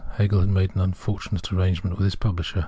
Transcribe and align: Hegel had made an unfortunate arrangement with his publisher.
Hegel 0.17 0.39
had 0.39 0.49
made 0.49 0.73
an 0.73 0.81
unfortunate 0.81 1.53
arrangement 1.53 1.95
with 1.95 2.05
his 2.05 2.15
publisher. 2.15 2.59